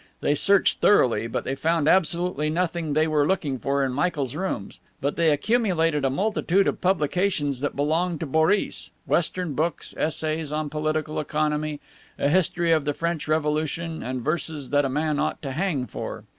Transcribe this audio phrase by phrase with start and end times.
[0.19, 4.79] They searched thoroughly, but they found absolutely nothing they were looking for in Michael's rooms.
[4.99, 10.71] But they accumulated a multitude of publications that belonged to Boris: Western books, essays on
[10.71, 11.79] political economy,
[12.17, 16.23] a history of the French Revolution, and verses that a man ought to hang for.